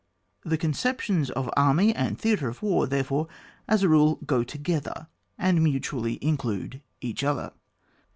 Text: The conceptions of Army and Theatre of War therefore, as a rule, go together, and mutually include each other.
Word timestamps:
The 0.43 0.57
conceptions 0.57 1.29
of 1.29 1.47
Army 1.55 1.93
and 1.93 2.17
Theatre 2.19 2.47
of 2.49 2.63
War 2.63 2.87
therefore, 2.87 3.27
as 3.67 3.83
a 3.83 3.87
rule, 3.87 4.15
go 4.25 4.43
together, 4.43 5.05
and 5.37 5.61
mutually 5.63 6.17
include 6.25 6.81
each 7.01 7.23
other. 7.23 7.53